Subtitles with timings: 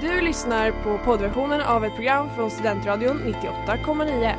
[0.00, 4.34] Du lyssnar på poddversionen av ett program från Studentradion 98,9.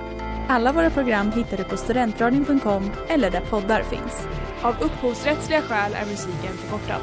[0.50, 4.28] Alla våra program hittar du på studentradion.com eller där poddar finns.
[4.62, 7.02] Av upphovsrättsliga skäl är musiken förkortad.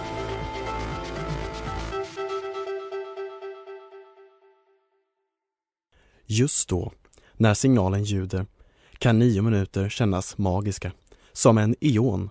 [6.26, 6.92] Just då,
[7.32, 8.46] när signalen ljuder,
[8.98, 10.92] kan nio minuter kännas magiska,
[11.32, 12.30] som en ion.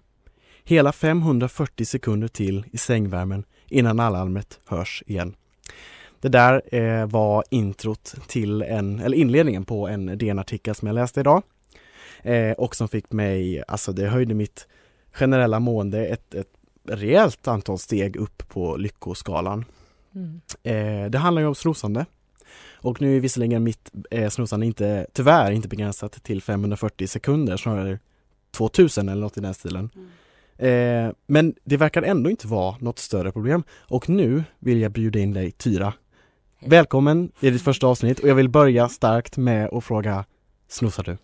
[0.64, 5.36] Hela 540 sekunder till i sängvärmen innan alarmet hörs igen.
[6.22, 11.20] Det där eh, var introt till en, eller inledningen på en DN-artikel som jag läste
[11.20, 11.44] idag.
[12.22, 14.68] Eh, och som fick mig, alltså det höjde mitt
[15.12, 16.52] generella mående ett, ett
[16.88, 19.66] rejält antal steg upp på lyckoskalan.
[20.16, 20.42] Mm.
[20.64, 22.06] Eh, det handlar ju om snosande.
[22.73, 28.00] Och nu är visserligen mitt eh, snosande inte, tyvärr inte begränsat till 540 sekunder, snarare
[28.52, 29.90] 2000 eller något i den stilen.
[30.58, 33.64] Eh, men det verkar ändå inte vara något större problem.
[33.80, 35.94] Och nu vill jag bjuda in dig Tyra.
[36.59, 40.25] Välkommen i ditt första avsnitt och jag vill börja starkt med att fråga,
[40.67, 41.17] snosar du?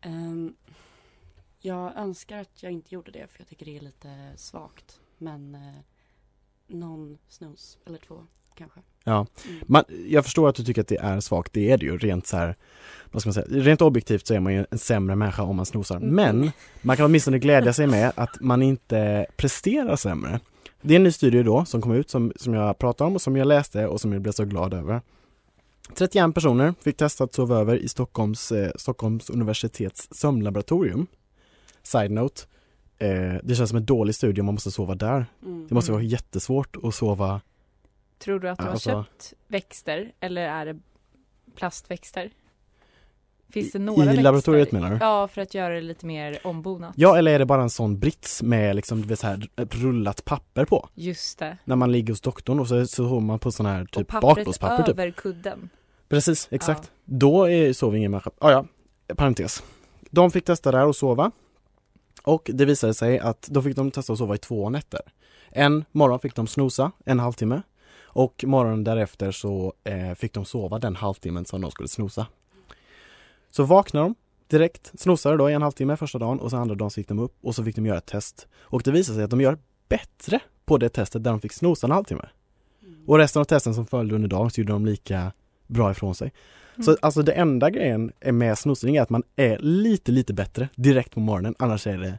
[0.00, 0.54] Ehm,
[1.60, 5.00] jag önskar att jag inte gjorde det för jag tycker det är lite svagt.
[5.18, 5.60] Men eh,
[6.66, 8.14] någon snus eller två
[8.54, 8.80] kanske.
[9.04, 9.60] Ja, Mm.
[9.66, 12.26] man, jag förstår att du tycker att det är svagt, det är det ju rent
[12.26, 12.56] så här,
[13.12, 15.66] vad ska man säga, rent objektivt så är man ju en sämre människa om man
[15.66, 15.96] snosar.
[15.96, 16.14] Mm.
[16.14, 16.50] Men
[16.82, 20.40] man kan åtminstone glädja sig med att man inte presterar sämre.
[20.82, 23.22] Det är en ny studie då som kom ut som, som jag pratade om och
[23.22, 25.00] som jag läste och som jag blev så glad över.
[25.94, 31.06] 31 personer fick testa att sova över i Stockholms, eh, Stockholms universitets sömnlaboratorium.
[31.82, 32.42] Side note,
[32.98, 35.26] eh, det känns som en dålig studie om man måste sova där.
[35.42, 35.66] Mm.
[35.68, 37.40] Det måste vara jättesvårt att sova
[38.18, 40.78] Tror du att du har Alltså- köpt växter eller är det
[41.54, 42.30] plastväxter?
[43.52, 44.22] Finns det några i växter?
[44.22, 44.96] laboratoriet menar du?
[45.00, 46.92] Ja, för att göra det lite mer ombonat.
[46.96, 50.24] Ja, eller är det bara en sån brits med liksom, du vet, så här, rullat
[50.24, 50.88] papper på?
[50.94, 51.58] Just det.
[51.64, 54.08] När man ligger hos doktorn och så, så har man på sån här Och typ
[54.08, 54.88] pappret bakplåtspapper typ.
[54.88, 55.68] över kudden.
[56.08, 56.90] Precis, exakt.
[57.04, 58.30] Då är, sover ingen människa.
[58.38, 58.64] Ah, ja,
[59.16, 59.62] parentes.
[60.10, 61.30] De fick testa där och sova.
[62.22, 65.00] Och det visade sig att då fick de testa att sova i två nätter.
[65.50, 67.62] En morgon fick de snosa en halvtimme
[68.02, 72.26] och morgonen därefter så eh, fick de sova den halvtimmen som de skulle snosa.
[73.58, 74.14] Så vaknade de
[74.48, 77.18] direkt, snosade då i en halvtimme första dagen och så andra dagen så gick de
[77.18, 78.48] upp och så fick de göra ett test.
[78.60, 79.58] Och det visade sig att de gör
[79.88, 82.28] bättre på det testet där de fick snosa en halvtimme.
[83.06, 85.32] Och resten av testen som följde under dagen så gjorde de lika
[85.66, 86.32] bra ifrån sig.
[86.84, 91.14] Så alltså det enda grejen med snosning är att man är lite, lite bättre direkt
[91.14, 92.18] på morgonen, annars är det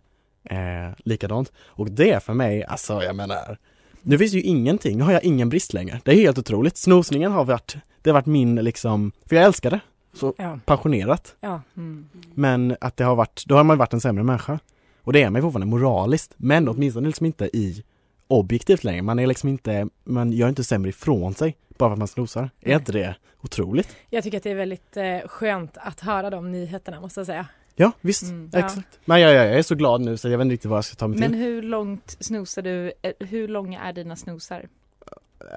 [0.55, 1.51] eh, likadant.
[1.57, 3.57] Och det är för mig, alltså jag menar,
[4.01, 6.01] nu finns ju ingenting, nu har jag ingen brist längre.
[6.05, 6.77] Det är helt otroligt.
[6.77, 9.79] Snosningen har varit, det har varit min liksom, för jag älskar det
[10.13, 10.59] så Ja.
[10.65, 11.35] passionerat.
[11.39, 11.61] Ja.
[11.77, 12.09] Mm.
[12.33, 14.59] Men att det har varit, då har man varit en sämre människa.
[15.03, 17.83] Och det är man ju fortfarande moraliskt, men åtminstone liksom inte i
[18.27, 19.01] objektivt längre.
[19.01, 22.49] Man är liksom inte, man gör inte sämre ifrån sig bara för att man snosar.
[22.61, 23.95] Är inte det otroligt?
[24.09, 27.47] Jag tycker att det är väldigt eh, skönt att höra de nyheterna måste jag säga.
[27.75, 28.23] Ja, visst.
[28.23, 28.49] Mm.
[28.53, 28.59] Ja.
[28.59, 28.99] Exakt.
[29.05, 30.85] Men jag, jag, jag är så glad nu så jag vet inte riktigt vad jag
[30.85, 31.39] ska ta mig Men till.
[31.39, 32.93] hur långt snosar du?
[33.01, 34.65] eh, Hur långa är dina snosar?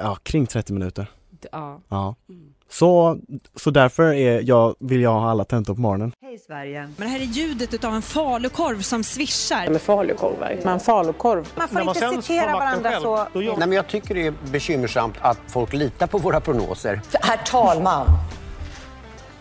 [0.03, 1.07] Ja, kring 30 minuter.
[1.43, 1.81] D- Ja.
[1.89, 2.15] Ja.
[2.29, 2.43] Mm.
[2.71, 3.19] Så,
[3.57, 6.13] så därför är jag, vill jag ha alla tentor på morgonen.
[6.23, 6.81] Hej Sverige.
[6.97, 9.69] Men det här är ljudet av en falukorv som svischar.
[9.69, 10.59] Med falukorvar.
[10.65, 11.49] Man falukorv.
[11.57, 13.27] Man får inte citera varandra så.
[13.35, 17.01] Nej, men jag tycker det är bekymmersamt att folk litar på våra prognoser.
[17.23, 18.07] Herr talman.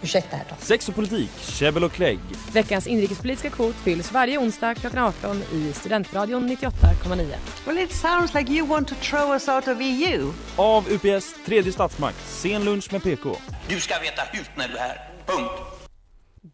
[0.03, 0.61] Ursäkta herr talman.
[0.61, 2.19] Sex och politik, käbbel och klägg.
[2.53, 7.35] Veckans inrikespolitiska kvot fylls varje onsdag klockan 18 i Studentradion 98,9.
[7.65, 10.31] Well it sounds like you want to throw us out of EU.
[10.57, 13.35] Av UPS tredje statsmakt, sen lunch med PK.
[13.69, 15.09] Du ska veta hut när du är här.
[15.25, 15.81] Punkt.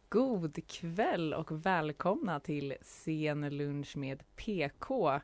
[0.09, 5.19] God kväll och välkomna till Sen lunch med PK.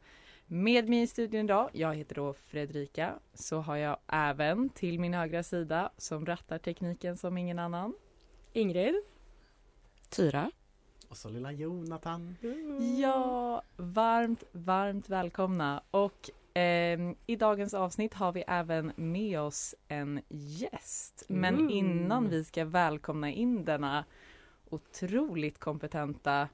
[0.46, 5.14] Med mig i studion idag, jag heter då Fredrika, så har jag även till min
[5.14, 7.94] högra sida som rattar tekniken som ingen annan,
[8.54, 8.96] Ingrid.
[10.10, 10.52] Tyra.
[11.10, 12.36] Och så lilla Jonathan.
[13.00, 15.84] Ja, varmt, varmt välkomna.
[15.92, 21.24] Och ehm, i dagens avsnitt har vi även med oss en gäst.
[21.28, 21.70] Men Mm.
[21.70, 24.06] innan vi ska välkomna in denna
[24.70, 26.50] otroligt kompetenta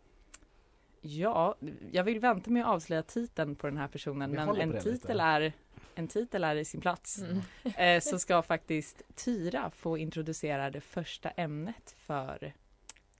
[1.01, 1.55] Ja,
[1.91, 4.91] jag vill vänta med att avslöja titeln på den här personen Vi men en titel,
[4.91, 5.13] lite.
[5.13, 5.53] är,
[5.95, 7.21] en titel är i sin plats.
[7.21, 7.41] Mm.
[7.77, 12.53] Eh, så ska faktiskt Tyra få introducera det första ämnet för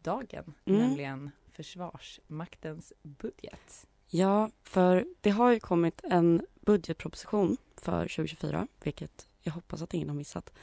[0.02, 0.82] dagen, Mm.
[0.82, 3.88] nämligen Försvarsmaktens budget.
[4.08, 10.10] Ja, för det har ju kommit en budgetproposition för 2024, vilket jag hoppas att ingen
[10.10, 10.54] har missat.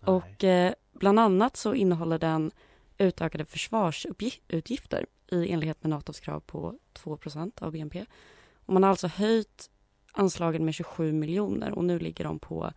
[0.00, 2.50] Och eh, bland annat så innehåller den
[2.98, 8.04] utökade försvarsutgifter i enlighet med Natos krav på 2% av BNP.
[8.66, 9.70] Och man har alltså höjt
[10.14, 12.72] anslagen med 27 miljoner och nu ligger de på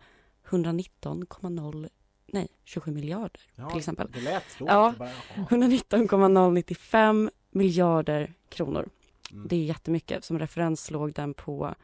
[0.48, 1.88] 119,0
[2.26, 4.10] nej 27 miljarder Ja, till exempel.
[4.14, 4.70] det lät lågt.
[4.70, 5.46] Ja, Bara, jaha.
[5.50, 8.88] 119,095 miljarder kronor.
[9.32, 9.48] Mm.
[9.48, 10.24] Det är jättemycket.
[10.24, 11.74] Som referens låg den på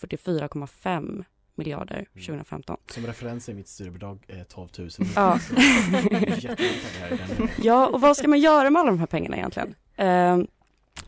[0.00, 1.24] 44,5
[1.54, 2.08] miljarder Mm.
[2.26, 2.76] 2015.
[2.90, 4.88] Som referens är mitt styrbidrag eh, 12 000.
[5.16, 5.38] Ja.
[5.48, 5.54] Så.
[7.62, 9.74] Ja, och vad ska man göra med alla de här pengarna egentligen?
[9.96, 10.38] Eh,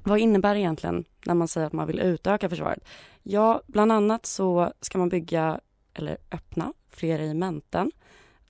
[0.03, 2.85] vad innebär det egentligen när man säger att man vill utöka försvaret?
[3.29, 5.61] Ja, bland annat så ska man bygga
[5.95, 7.93] eller öppna fler regementen.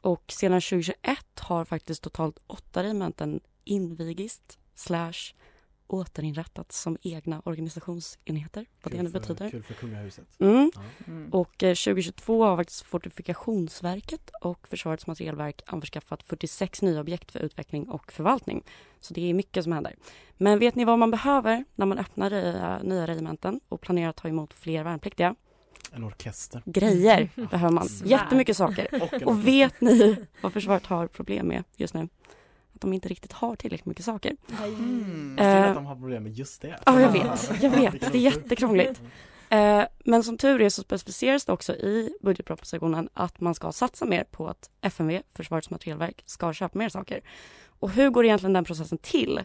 [0.01, 5.35] Och sedan 2021 har faktiskt totalt åtta regementen invigits slash
[5.87, 9.51] återinrättats som egna organisationsenheter, vad det nu Kul betyder.
[9.51, 10.27] Kul för kungahuset.
[10.39, 10.71] Mm.
[10.75, 10.81] Ja.
[11.07, 11.31] Mm.
[11.31, 17.89] Och eh, 2022 har faktiskt Fortifikationsverket och Försvarets materielverk anskaffat 46 nya objekt för utveckling
[17.89, 18.65] och förvaltning.
[19.01, 19.95] Så det är mycket som händer.
[20.37, 24.17] Men vet ni vad man behöver när man öppnar nya, nya regementen och planerar att
[24.17, 25.35] ta emot fler värnpliktiga?
[25.93, 26.63] En orkester.
[26.65, 27.89] Grejer behöver man.
[28.05, 29.03] Jättemycket saker.
[29.03, 32.09] Och Och vet ni vad försvaret har problem med just nu?
[32.77, 34.37] Att de inte riktigt har tillräckligt mycket saker.
[34.65, 35.39] Mm.
[35.39, 36.79] Eh, att de har problem med just det.
[36.87, 37.63] Ja, jag vet.
[37.63, 38.01] Jag vet.
[38.13, 39.01] Det är jättekrångligt.
[39.49, 44.05] Eh, men som tur är så specificeras det också i budgetpropositionen att man ska satsa
[44.05, 47.21] mer på att FMV, Försvarets materielverk, ska köpa mer saker.
[47.67, 49.41] Och hur går egentligen den processen till?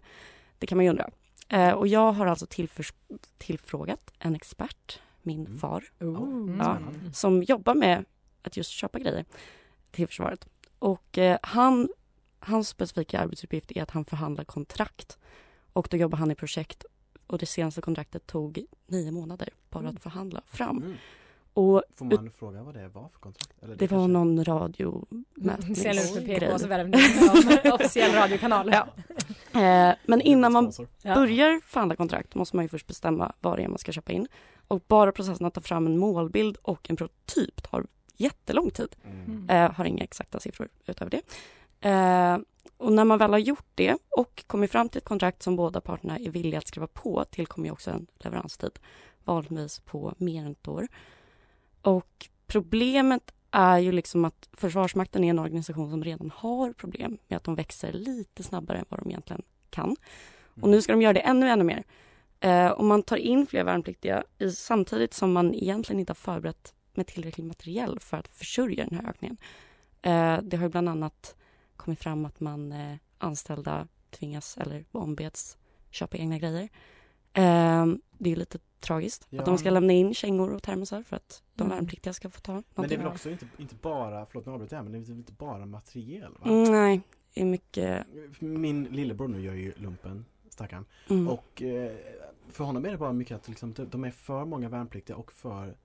[0.58, 1.10] Det kan man ju undra.
[1.50, 2.94] Eh, och jag har alltså tillförs-
[3.38, 5.60] tillfrågat en expert, min Mm.
[5.60, 6.58] far, Mm.
[6.60, 6.78] Ja.
[7.14, 8.06] som jobbar med
[8.42, 9.26] att just köpa grejer
[9.92, 10.48] till försvaret.
[10.80, 11.90] Och eh, han,
[12.42, 15.18] hans specifika arbetsuppgift är att han förhandlar kontrakt.
[15.74, 16.86] Och då jobbar han i projekt
[17.28, 20.78] och det senaste kontraktet tog nio månader bara att förhandla fram.
[20.78, 20.94] Mm.
[21.54, 23.64] Och Får man fråga vad det var för kontrakt?
[23.64, 26.60] Eller det var kanske- någon Sen ut med PK radiomätningsgrej.
[26.60, 28.70] så värvning som officiell radiokanal.
[28.74, 28.88] Ja.
[29.62, 30.72] Eh, men innan man
[31.04, 34.28] börjar förhandla kontrakt måste man ju först bestämma vad det är man ska köpa in.
[34.68, 37.86] Och bara processen att ta fram en målbild och en prototyp tar
[38.18, 38.96] jättelång tid.
[39.06, 39.50] Mm.
[39.50, 41.22] Eh, har inga exakta siffror utöver det.
[41.82, 42.38] Eh,
[42.78, 45.82] och när man väl har gjort det och kommit fram till ett kontrakt som båda
[45.82, 48.80] parterna är villiga att skriva på tillkommer ju också en leveranstid,
[49.24, 50.88] vanligtvis på mer än ett år.
[51.82, 57.38] Och problemet är ju liksom att Försvarsmakten är en organisation som redan har problem med
[57.38, 59.96] att de växer lite snabbare än vad de egentligen kan.
[60.62, 61.84] Och nu ska de göra det ännu, ännu mer.
[62.40, 66.74] Eh, om man tar in fler värnpliktiga i, samtidigt som man egentligen inte har förberett
[66.94, 69.38] med tillräcklig materiell för att försörja den här ökningen.
[70.02, 71.36] Eh, det har ju bland annat
[71.82, 75.58] kommit fram att man eh, anställda tvingas eller ombeds
[75.90, 76.70] köpa egna grejer.
[77.34, 77.86] Eh,
[78.18, 79.40] det är lite tragiskt Ja.
[79.40, 81.78] att de ska lämna in kängor och termosar för att de Mm.
[81.78, 84.76] värnpliktiga ska få ta Men det är väl också inte, inte bara, förlåt nu avbryter
[84.76, 86.50] jag, men det är väl inte bara materiel va?
[86.52, 87.02] Mm, nej,
[87.34, 88.06] det är mycket...
[88.40, 90.86] Min lillebror nu gör ju lumpen, stackarn.
[91.10, 91.28] Mm.
[91.28, 91.92] Och eh,
[92.50, 95.32] för honom är det bara mycket att liksom, de- de är för många värnpliktiga och
[95.32, 95.76] för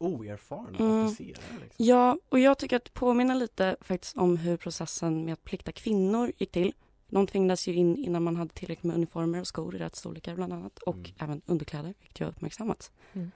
[0.00, 1.04] oerfarna Mm.
[1.06, 1.44] officerare.
[1.62, 1.84] Liksom.
[1.86, 5.72] Ja, och jag tycker att det påminner lite faktiskt om hur processen med att plikta
[5.72, 6.72] kvinnor gick till.
[7.08, 10.34] De tvingades ju in innan man hade tillräckligt med uniformer och skor i rätt storlekar
[10.34, 11.10] bland annat och Mm.
[11.18, 12.92] även underkläder, vilket ju har uppmärksammats.
[13.12, 13.30] Mm.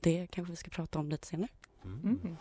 [0.00, 1.50] Det kanske vi ska prata om lite senare.
[1.84, 2.00] Mm.
[2.22, 2.36] Mm.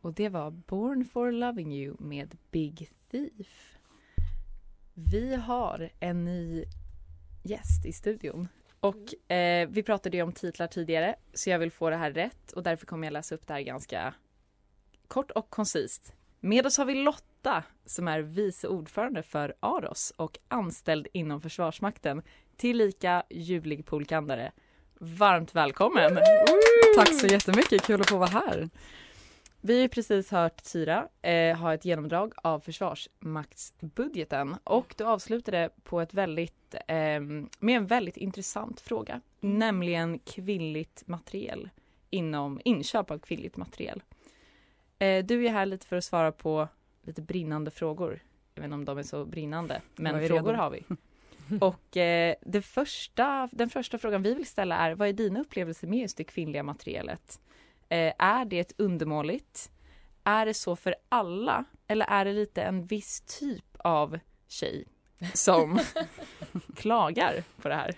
[0.00, 3.78] Och det var Born for loving you med Big Thief.
[4.94, 6.64] Vi har en ny
[7.44, 8.48] gäst i studion.
[8.80, 12.52] Och eh, vi pratade ju om titlar tidigare så jag vill få det här rätt
[12.52, 14.14] och därför kommer jag läsa upp det här ganska
[15.08, 16.12] kort och koncist.
[16.40, 22.22] Med oss har vi Lotta som är vice ordförande för Aros och anställd inom Försvarsmakten
[22.56, 24.52] tillika ljuvlig poolkandare.
[25.00, 26.18] Varmt välkommen!
[26.96, 28.68] Tack så jättemycket, kul att få vara här.
[29.68, 35.70] Vi har ju precis hört Tyra eh, ha ett genomdrag av försvarsmaktsbudgeten och du avslutade
[35.82, 37.20] på ett väldigt, eh,
[37.58, 41.70] med en väldigt intressant fråga, nämligen kvinnligt materiel
[42.10, 44.02] inom inköp av kvinnligt materiel.
[44.98, 46.68] Eh, du är här lite för att svara på
[47.02, 48.22] lite brinnande frågor.
[48.54, 50.62] Jag vet inte om de är så brinnande, men frågor redo.
[50.62, 50.84] har vi.
[51.60, 55.86] Och eh, det första, den första frågan vi vill ställa är, vad är dina upplevelser
[55.86, 57.40] med just det kvinnliga materialet?
[57.88, 59.70] Eh, är det undermåligt?
[60.24, 61.64] Är det så för alla?
[61.86, 64.18] Eller är det lite en viss typ av
[64.48, 64.84] tjej
[65.34, 65.78] som
[66.76, 67.94] klagar på det här?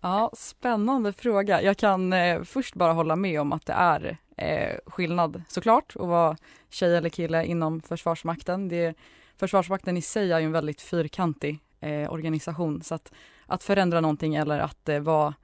[0.00, 1.62] Ja, spännande fråga.
[1.62, 6.08] Jag kan eh, först bara hålla med om att det är eh, skillnad såklart att
[6.08, 6.36] vara
[6.70, 8.68] tjej eller kille inom Försvarsmakten.
[8.68, 8.94] Det,
[9.36, 13.12] Försvarsmakten i sig är ju en väldigt fyrkantig eh, organisation så att,
[13.46, 15.34] att förändra någonting eller att eh, vara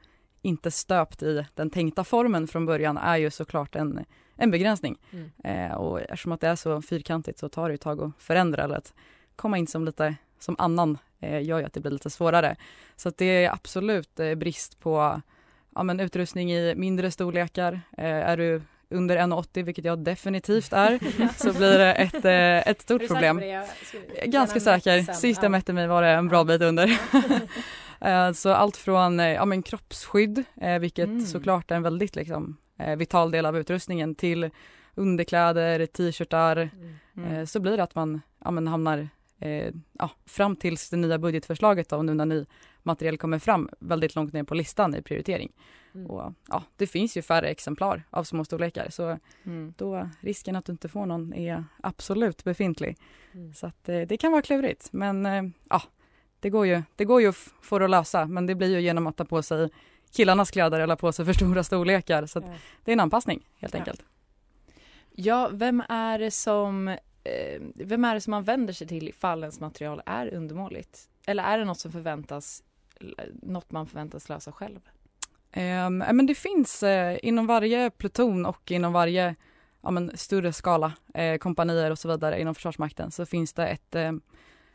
[0.47, 4.05] inte stöpt i den tänkta formen från början är ju såklart en,
[4.37, 4.99] en begränsning.
[5.11, 5.31] Mm.
[5.45, 8.65] Eh, och eftersom att det är så fyrkantigt så tar det ett tag att förändra
[8.65, 8.95] eller att
[9.37, 12.57] komma in som lite som annan eh, gör ju att det blir lite svårare.
[12.97, 15.23] Så att det är absolut eh, brist på
[15.75, 17.81] ja, men utrustning i mindre storlekar.
[17.99, 20.99] Eh, är du under 1,80 vilket jag definitivt är
[21.37, 23.41] så blir det ett, eh, ett stort problem.
[24.25, 25.12] Ganska säker.
[25.12, 26.87] Sist jag mätte mig var det en bra bit under.
[28.00, 30.45] Eh, så allt från ja, men kroppsskydd,
[30.81, 31.26] vilket mm.
[31.26, 32.57] såklart är en väldigt liksom,
[32.97, 34.50] vital del av utrustningen till
[34.95, 36.71] underkläder, t-shirtar.
[37.17, 37.47] Mm.
[37.47, 41.88] Så blir det att man ja, men hamnar eh, ja, fram tills det nya budgetförslaget
[41.88, 42.47] då, nu när ny
[42.83, 45.53] material kommer fram väldigt långt ner på listan i prioritering.
[45.95, 46.07] Mm.
[46.07, 49.75] Och, ja, det finns ju färre exemplar av små storlekar så mm.
[49.76, 52.97] då risken att du inte får någon är absolut befintlig.
[53.35, 53.55] Mm.
[53.55, 55.83] Så att, eh, det kan vara klurigt men eh, ja,
[56.40, 57.33] det går ju, det går ju
[57.71, 59.71] det att lösa men det blir ju genom att ta på sig
[60.11, 62.55] killarnas kläder eller på sig för stora storlekar så ja.
[62.85, 63.78] det är en anpassning helt ja.
[63.78, 64.05] enkelt.
[65.19, 69.40] Ja, vem är det som eh, vem är det som man vänder sig till ifall
[69.43, 71.09] ens material är undermåligt?
[71.26, 72.62] Eller är det något som förväntas,
[73.43, 74.81] något man förväntas lösa själv?
[75.57, 79.35] Um, men det finns uh, inom varje pluton och inom varje
[79.83, 83.95] ja, men, större skala, uh, kompanier och så vidare inom Försvarsmakten så finns det ett
[83.95, 84.12] uh,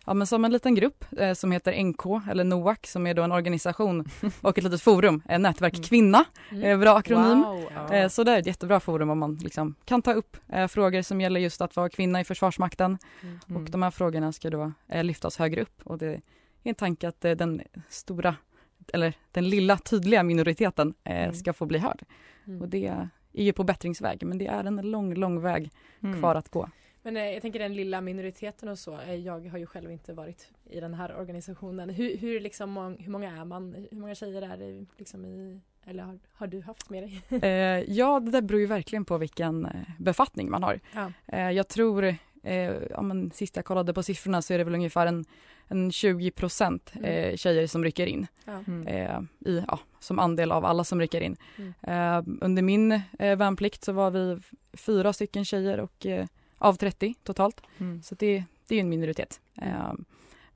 [0.06, 3.24] ja, men som en liten grupp eh, som heter NK eller NOAC som är då
[3.24, 4.06] en organisation
[4.42, 5.84] och ett litet forum, eh, Nätverk mm.
[5.84, 6.64] Kvinna, mm.
[6.64, 7.42] eh, bra akronym.
[7.42, 7.94] Wow.
[7.94, 11.02] Eh, så det är ett jättebra forum om man liksom kan ta upp eh, frågor
[11.02, 13.58] som gäller just att vara kvinna i Försvarsmakten mm.
[13.58, 16.22] och de här frågorna ska då eh, lyftas högre upp och det är
[16.64, 18.36] en tanke att den stora
[18.94, 21.34] eller den lilla tydliga minoriteten mm.
[21.34, 22.04] ska få bli hörd.
[22.48, 22.62] Mm.
[22.62, 22.88] Och det
[23.34, 25.72] är ju på bättringsväg men det är en lång, lång väg
[26.20, 26.70] kvar att gå.
[27.04, 29.00] Men eh, jag tänker den lilla minoriteten och så.
[29.00, 31.90] Eh, jag har ju själv inte varit i den här organisationen.
[31.90, 33.88] Hur, hur, liksom, hur många är man?
[33.92, 37.22] Hur många tjejer är det liksom i eller har, har du haft med dig?
[37.42, 40.80] eh, ja, det där beror ju verkligen på vilken eh, befattning man har.
[40.94, 41.12] Ja.
[41.28, 44.76] Eh, jag tror, eh, ja, men, sist jag kollade på siffrorna så är det väl
[44.76, 45.26] ungefär en,
[45.68, 47.06] en 20 procent mm.
[47.06, 48.28] eh, tjejer som rycker in.
[48.46, 48.64] Ja.
[48.68, 48.88] Mm.
[48.88, 51.38] Eh, i, ja, som andel av alla som rycker in.
[51.58, 52.40] Mm.
[52.42, 54.40] under min värnplikt så var vi
[54.74, 56.06] fyra stycken tjejer och
[56.62, 57.62] av 30 totalt.
[57.78, 58.04] Mm.
[58.04, 59.42] Så det, det är en minoritet.
[59.62, 59.94] Eh,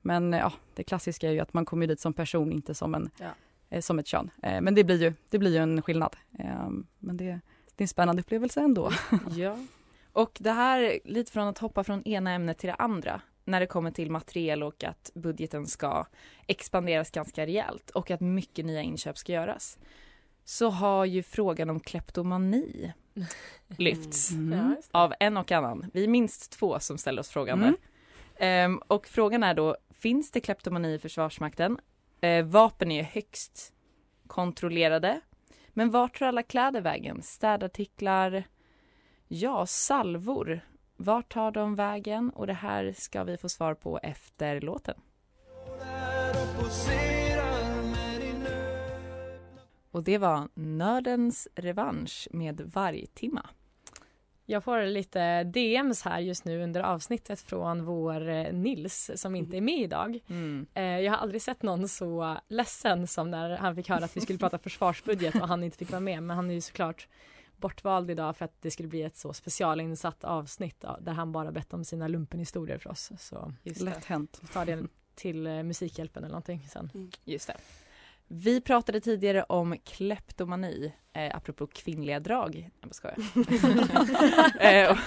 [0.02, 3.10] men ja, det klassiska är ju att man kommer dit som person, inte som, en,
[3.18, 3.30] ja.
[3.70, 4.30] eh, som ett kön.
[4.42, 6.16] Eh, men det blir ju, det blir ju en skillnad.
[6.38, 8.90] Ehm, men det, det är en spännande upplevelse ändå.
[9.30, 9.58] ja.
[10.12, 13.66] Och det här, lite från att hoppa från ena ämnet till det andra när det
[13.66, 16.06] kommer till materiel och att budgeten ska
[16.46, 19.78] expanderas ganska rejält och att mycket nya inköp ska göras
[20.44, 22.92] så har ju frågan om kleptomani
[23.76, 24.76] lyfts mm.
[24.90, 25.90] av en och annan.
[25.92, 27.76] Vi är minst två som ställer oss frågan
[28.38, 28.72] mm.
[28.72, 31.78] um, och frågan är då, finns det kleptomani i Försvarsmakten?
[32.24, 33.72] Uh, vapen är högst
[34.26, 35.20] kontrollerade.
[35.68, 37.22] Men vart tar alla kläder vägen?
[37.22, 38.44] Städartiklar?
[39.28, 40.60] Ja, salvor.
[40.96, 42.30] Vart tar de vägen?
[42.30, 44.94] Och det här ska vi få svar på efter låten.
[49.96, 53.46] Och det var Nördens revansch med Vargtimma.
[54.46, 59.56] Jag får lite DMs här just nu under avsnittet från vår eh, Nils som inte
[59.56, 60.18] är med idag.
[60.28, 60.66] Mm.
[60.74, 64.20] Eh, jag har aldrig sett någon så ledsen som när han fick höra att vi
[64.20, 66.22] skulle prata försvarsbudget och han inte fick vara med.
[66.22, 67.08] Men han är ju såklart
[67.56, 71.74] bortvald idag för att det skulle bli ett så specialinsatt avsnitt där han bara bett
[71.74, 73.12] om sina lumpenhistorier för oss.
[73.18, 74.40] Så Lätt hänt.
[74.52, 76.90] Ta det till eh, Musikhjälpen eller någonting sen.
[76.94, 77.10] Mm.
[77.24, 77.56] Just det.
[78.28, 82.70] Vi pratade tidigare om kleptomani, eh, apropå kvinnliga drag.
[82.80, 83.16] Jag bara skojar.
[84.60, 84.98] Eh,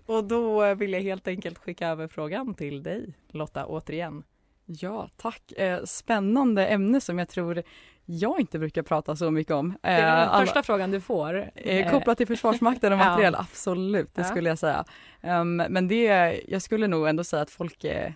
[0.06, 4.24] och då vill jag helt enkelt skicka över frågan till dig Lotta återigen.
[4.66, 5.52] Ja, tack.
[5.52, 7.64] Eh, spännande ämne som jag tror
[8.06, 9.78] jag inte brukar prata så mycket om.
[9.82, 11.52] Det är den eh, första frågan du får.
[11.56, 13.46] Eh, kopplat till Försvarsmakten och materiel, ja.
[13.52, 14.28] absolut, det ja.
[14.28, 14.86] skulle jag säga.
[15.22, 18.16] Um, men det, jag skulle nog ändå säga att folk är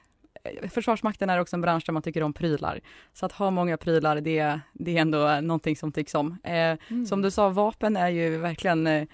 [0.70, 2.80] Försvarsmakten är också en bransch där man tycker om prylar.
[3.14, 6.38] Så att ha många prylar, det, det är ändå någonting som tycks om.
[6.44, 7.06] Eh, mm.
[7.06, 9.08] Som du sa, vapen är ju verkligen eh,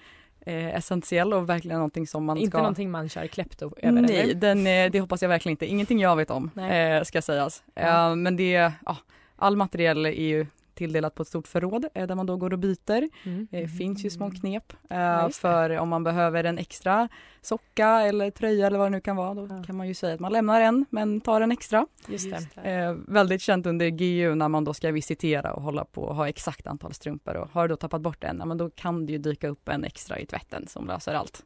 [0.46, 2.58] essentiell och verkligen någonting som man inte ska...
[2.58, 4.00] Inte någonting man kör klepto över?
[4.00, 5.66] Nej, den, eh, det hoppas jag verkligen inte.
[5.66, 7.62] Ingenting jag vet om, eh, ska sägas.
[7.74, 8.96] Eh, men det, ja,
[9.36, 12.58] all materiell är ju tilldelat på ett stort förråd eh, där man då går och
[12.58, 13.08] byter.
[13.24, 13.48] Mm.
[13.50, 17.08] Det finns ju små knep eh, ja, för om man behöver en extra
[17.42, 19.34] socka eller tröja eller vad det nu kan vara.
[19.34, 19.62] Då ja.
[19.62, 21.86] kan man ju säga att man lämnar en men tar en extra.
[22.08, 26.14] Just eh, väldigt känt under GU när man då ska visitera och hålla på och
[26.14, 29.12] ha exakt antal strumpor och har du då tappat bort en, men då kan det
[29.12, 31.44] ju dyka upp en extra i tvätten som löser allt.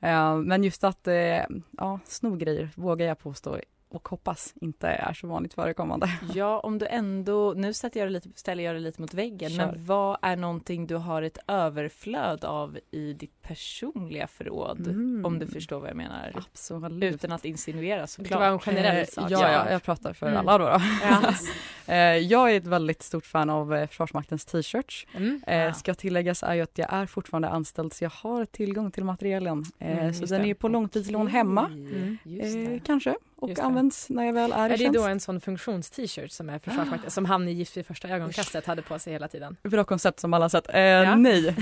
[0.00, 3.58] Eh, men just att eh, ja, sno grejer vågar jag påstå
[3.94, 6.08] och hoppas inte är så vanligt förekommande.
[6.34, 9.50] Ja, om du ändå, nu sätter jag det lite, ställer jag det lite mot väggen,
[9.50, 9.56] Kör.
[9.66, 14.86] men vad är någonting du har ett överflöd av i ditt personliga förråd?
[14.86, 15.24] Mm.
[15.26, 16.32] Om du förstår vad jag menar.
[16.34, 17.14] Absolut.
[17.14, 18.28] Utan att insinuera såklart.
[18.30, 19.30] Det var en generell sak.
[19.30, 20.38] Ja, ja, jag pratar för Mm.
[20.48, 20.64] alla då.
[20.64, 20.80] då.
[21.02, 21.34] Ja.
[21.86, 25.06] Eh, jag är ett väldigt stort fan av eh, Försvarsmaktens t-shirts.
[25.14, 25.42] Mm.
[25.46, 29.04] Eh, ska tilläggas är ju att jag är fortfarande anställd så jag har tillgång till
[29.04, 29.64] materialen.
[29.78, 30.50] Mm, så den det.
[30.50, 31.66] är på långtidslån hemma.
[31.66, 32.80] Mm.
[32.84, 33.14] Kanske.
[33.42, 34.94] Och används när jag väl är i Är det tjänst.
[34.98, 38.82] då en sån funktions-t-shirt som är Försvarsmakten, som han i Gift vid första ögonkastet hade
[38.82, 39.56] på sig hela tiden?
[39.62, 40.68] Bra koncept som alla sett.
[40.68, 41.54] Eh, Nej, eh,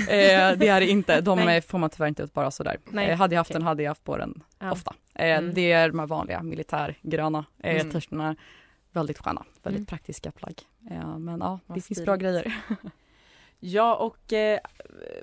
[0.59, 1.21] det är det inte.
[1.21, 1.61] De Nej.
[1.63, 2.77] får man tyvärr inte ut bara sådär.
[2.91, 3.59] Nej, Eh, hade jag haft okej.
[3.61, 4.73] den hade jag haft på den Ja.
[4.73, 4.95] ofta.
[5.15, 5.55] Eh, Mm.
[5.55, 8.37] Det är de här vanliga militärgröna eh, Mm.
[8.93, 9.87] Väldigt sköna, väldigt Mm.
[9.87, 10.55] praktiska plagg.
[10.91, 12.55] Eh, men ja, Vad det finns bra grejer.
[13.61, 14.59] Ja, och eh,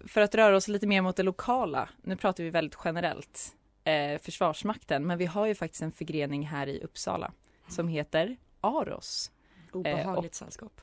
[0.08, 1.90] för att röra oss lite mer mot det lokala.
[2.02, 3.52] Nu pratar vi väldigt generellt
[3.88, 7.32] eh, Försvarsmakten, men vi har ju faktiskt en förgrening här i Uppsala
[7.67, 9.32] som heter Aros.
[9.72, 10.82] Obehagligt sällskap.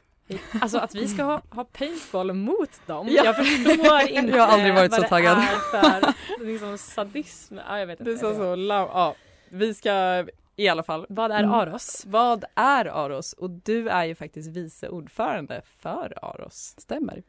[0.61, 3.09] Alltså att vi ska ha, ha paintball mot dem.
[3.11, 3.25] Ja.
[3.25, 5.39] Jag förstår inte Jag har aldrig varit så det taggad.
[5.39, 5.45] är
[5.81, 7.59] för liksom sadism.
[7.69, 8.13] Ja, jag vet inte.
[8.13, 9.15] Det är så, lau- ja,
[9.49, 11.07] vi ska i alla fall.
[11.09, 11.51] Vad är Mm.
[11.53, 12.05] Aros?
[12.07, 13.33] Vad är Aros?
[13.33, 16.75] Och du är ju faktiskt vice ordförande för Aros.
[16.79, 17.23] Stämmer.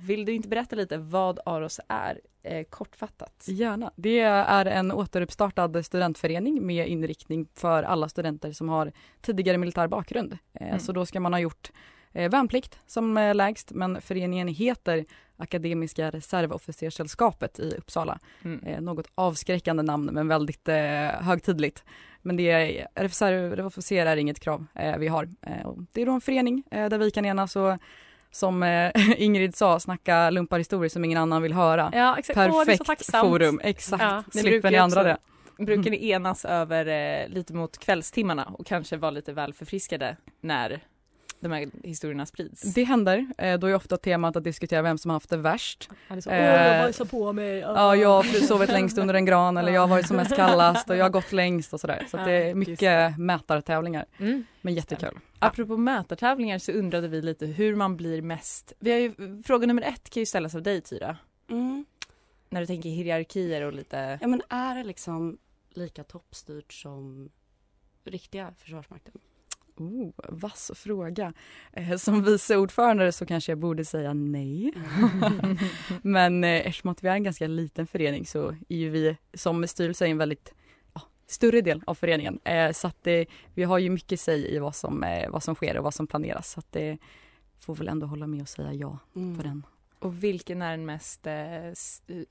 [0.00, 3.44] Vill du inte berätta lite vad Aros är, eh, kortfattat?
[3.46, 3.90] Gärna.
[3.96, 10.38] Det är en återuppstartad studentförening med inriktning för alla studenter som har tidigare militär bakgrund.
[10.52, 10.78] Eh, Mm.
[10.78, 11.70] Så då ska man ha gjort
[12.12, 15.04] eh, värnplikt som eh, lägst, men föreningen heter
[15.36, 18.18] Akademiska reservofficerssällskapet i Uppsala.
[18.44, 18.60] Mm.
[18.66, 20.76] Eh, något avskräckande namn men väldigt eh,
[21.20, 21.84] högtidligt.
[22.22, 24.66] Men det är, reservofficer är inget krav
[24.98, 25.28] vi har.
[25.92, 27.78] Det är då en förening där vi kan enas och
[28.36, 31.90] som eh, Ingrid sa, snacka lumparhistorier som ingen annan vill höra.
[31.94, 32.38] Ja, exakt.
[32.38, 33.28] Åh, Perfekt tacksamt.
[33.28, 34.02] forum, exakt.
[34.02, 34.24] Ja.
[34.34, 35.16] Ni Slipper ni andra också-
[35.58, 35.64] det.
[35.64, 40.80] Brukar ni enas över eh, lite mot kvällstimmarna och kanske vara lite väl förfriskade när
[41.40, 42.62] de här historierna sprids?
[42.62, 43.26] Det händer.
[43.38, 45.88] Eh, då är ofta temat att diskutera vem som har haft det värst.
[45.90, 47.66] Ja, det är så, Eh, jag bajsar på mig.
[47.66, 47.72] Åh.
[47.74, 50.90] Ja, jag har sovit längst under en gran eller jag har varit som mest kallast
[50.90, 52.06] och jag har gått längst och sådär.
[52.10, 54.06] Så att det är mycket mätartävlingar.
[54.18, 54.44] Mm.
[54.60, 55.18] Men jättekul.
[55.38, 58.72] Apropå mätartävlingar så undrade vi lite hur man blir mest...
[58.78, 61.16] Vi har ju, fråga nummer ett kan ju ställas av dig Tyra.
[61.50, 61.84] Mm.
[62.48, 64.18] När du tänker hierarkier och lite...
[64.20, 65.38] Ja men är det liksom
[65.70, 67.30] lika toppstyrt som
[68.04, 69.14] riktiga Försvarsmakten?
[69.76, 71.32] Oh, vass fråga.
[71.72, 74.72] Eh, som vice ordförande så kanske jag borde säga nej.
[76.02, 79.66] Men eh, eftersom att vi är en ganska liten förening så är ju vi som
[79.66, 80.54] styrelse en väldigt
[80.94, 82.38] ja, större del av föreningen.
[82.44, 85.54] Eh, så att eh, vi har ju mycket säg i vad som, eh, vad som
[85.54, 86.50] sker och vad som planeras.
[86.50, 86.98] Så att det
[87.60, 89.36] får väl ändå hålla med och säga ja Mm.
[89.36, 89.66] på den.
[89.98, 91.26] Och vilken är den mest...
[91.26, 91.34] Eh,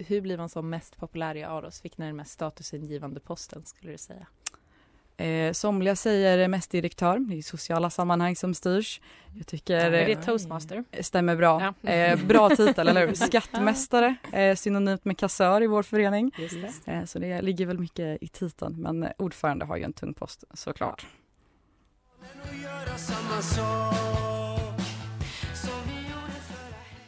[0.07, 1.85] hur blir man som mest populär i Aros?
[1.85, 4.27] Vilken är den mest statusingivande posten skulle du säga?
[5.17, 9.01] Eh, somliga säger mest direktör, det är sociala sammanhang som styrs.
[9.33, 10.83] Jag tycker Är det eh, toastmaster?
[11.01, 11.73] stämmer bra.
[11.83, 11.89] Ja.
[11.89, 13.13] Eh, bra titel, eller hur?
[13.27, 16.31] Skattmästare, eh, synonymt med kassör i vår förening.
[16.37, 16.91] Just det.
[16.91, 20.43] Eh, så det ligger väl mycket i titeln, men ordförande har ju en tung post
[20.53, 21.05] såklart.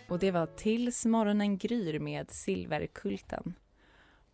[0.08, 3.54] Och det var Tills morgonen gryr med Silverkulten.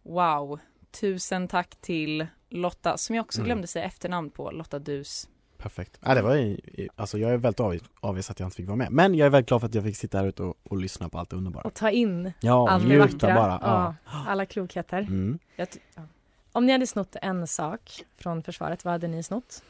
[0.03, 0.59] Wow!
[0.91, 3.45] Tusen tack till Lotta, som jag också Mm.
[3.45, 5.29] glömde säga efternamn på, Lotta Dus.
[5.57, 5.99] Perfekt.
[6.01, 6.57] Ja, det var ju,
[6.95, 8.91] alltså jag är väldigt avvis, avvis att jag inte fick vara med.
[8.91, 11.09] Men jag är väldigt glad för att jag fick sitta här ute och, och lyssna
[11.09, 11.63] på allt det underbara.
[11.63, 13.33] Och ta in Ja, allt det vackra.
[13.35, 13.59] bara.
[13.61, 13.95] Ja.
[14.05, 14.99] Ja, alla klokheter.
[14.99, 15.39] Mm.
[15.55, 16.01] Jag ty- ja.
[16.51, 19.63] Om ni hade snott en sak från försvaret, vad hade ni snott?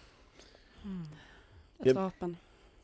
[1.80, 2.38] Ett Jag- vapen.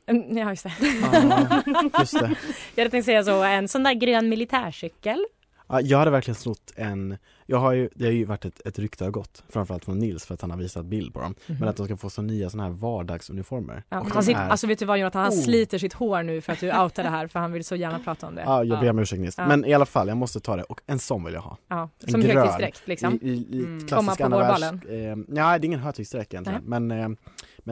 [0.06, 0.74] Mm, Ja, just det.
[0.82, 2.36] Ja, just det.
[2.76, 5.26] Jag hade tänkt säga så, en sån där grön militärcykel.
[5.70, 8.80] Ja, jag hade verkligen snott en, jag har ju, det har ju varit ett, ett
[8.80, 11.68] rykte har gått, framförallt från Nils för att han har visat bild på dem, men
[11.68, 13.84] att de ska få så nya sådana här vardagsuniformer.
[13.90, 15.42] Ja, han sitter, är- Alltså vet du vad Jonathan, han Oh.
[15.44, 18.00] sliter sitt hår nu för att du outar det här för han vill så gärna
[18.00, 18.42] prata om det.
[18.42, 19.36] Ja, jag ber om ursäkt Nils.
[19.38, 19.48] Ja.
[19.48, 21.58] Men i alla fall, jag måste ta det och en sån vill jag ha.
[21.68, 23.20] Ja, En som högtidsdräkt liksom.
[23.22, 23.88] I, i, i Mm.
[23.88, 24.82] klassisk Komma på vårballen.
[24.90, 26.62] Eh, nej, det är ingen högtidsdräkt egentligen.
[26.66, 27.10] Men, eh,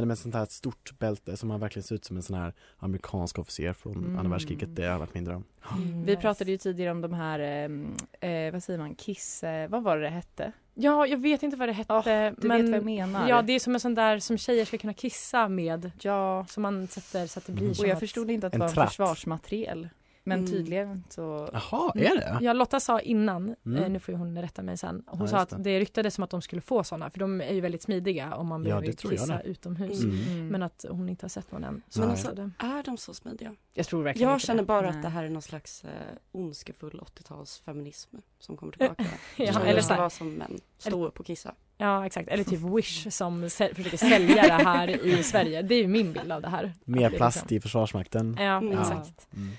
[0.01, 2.53] men med sånt här stort bälte som man verkligen ser ut som en sån här
[2.77, 4.17] amerikansk officer från Mm.
[4.17, 4.75] andra världskriget.
[4.75, 5.43] Det har varit min dröm.
[5.71, 9.69] Mm, Vi pratade ju tidigare om de här, eh, eh, vad säger man, Kiss, eh,
[9.69, 10.51] vad var det det hette?
[10.73, 11.93] Ja, jag vet inte vad det hette.
[11.93, 13.29] Ja, Du men vet vad jag menar?
[13.29, 15.91] Ja, det är som en sån där som tjejer ska kunna kissa med.
[16.01, 17.75] Ja, Som man sätter så att det blir Mm.
[17.75, 17.99] som och jag att...
[17.99, 18.89] förstod inte att det En var tratt.
[18.89, 19.89] försvarsmateriel.
[20.27, 20.51] Men Mm.
[20.51, 21.49] tydligen så...
[21.53, 22.37] Jaha, är det?
[22.41, 23.83] Ja, Lotta sa innan, Mm.
[23.83, 25.79] eh, nu får ju hon rätta mig sen, hon Ja, sa att det.
[25.79, 28.61] ryktades som att de skulle få sådana för de är ju väldigt smidiga om man
[28.61, 30.03] Ja, behöver jag kissa utomhus.
[30.03, 30.15] Mm.
[30.27, 30.47] Mm.
[30.47, 31.81] Men att hon inte har sett någon än.
[31.89, 33.55] Så Men alltså- Är de så smidiga?
[33.73, 34.67] jag tror verkligen Jag känner det.
[34.67, 34.89] bara Nej.
[34.89, 35.89] att det här är någon slags eh,
[36.31, 39.03] ondskefull 80-talsfeminism som kommer tillbaka.
[39.37, 41.53] Ja, eller vill så här, vara som män, stå upp och kissa.
[41.79, 45.61] Ja exakt, eller typ Wish som säl- försöker sälja det här i Sverige.
[45.61, 46.73] Det är ju min bild av det här.
[46.85, 48.35] Mer plast liksom- i Försvarsmakten.
[48.39, 48.79] Ja, Mm.
[48.79, 49.27] exakt.
[49.35, 49.49] Mm.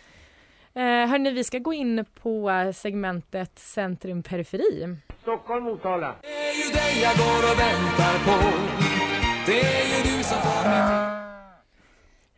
[0.79, 4.97] Eh, hörni, vi ska gå in på segmentet centrum periferi.
[5.23, 6.15] Stockholm, Motala.
[6.23, 8.49] Det är ju dig jag går och väntar på.
[9.47, 11.19] Det är ju du som får mig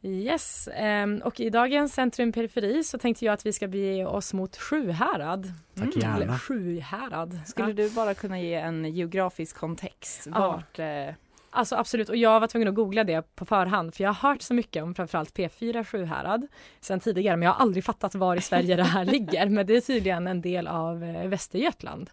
[0.03, 4.33] Yes, ehm, och i dagens centrum periferi så tänkte jag att vi ska bege oss
[4.35, 5.53] mot Sjuhärad.
[5.79, 6.16] Tack gärna.
[6.16, 7.40] Eller Sjuhärad.
[7.46, 7.74] Skulle Ja.
[7.74, 10.26] du bara kunna ge en geografisk kontext?
[10.35, 10.38] Ja.
[10.53, 11.14] Vart, eh,
[11.52, 14.42] Alltså absolut, och jag var tvungen att googla det på förhand för jag har hört
[14.42, 16.46] så mycket om framförallt P4 Sjuhärad
[16.80, 19.76] sen tidigare men jag har aldrig fattat var i Sverige det här ligger men det
[19.76, 22.10] är tydligen en del av eh, Västergötland.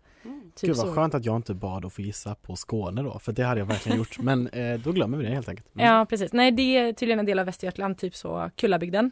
[0.56, 0.86] Typ Gud så.
[0.86, 3.60] vad skönt att jag inte bad att få gissa på Skåne då, för det hade
[3.60, 4.20] jag verkligen gjort.
[4.20, 5.76] Men eh, då glömmer vi det helt enkelt.
[5.76, 5.88] Mm.
[5.88, 9.12] Ja precis, nej det är tydligen en del av Västergötland, typ så Kullabygden.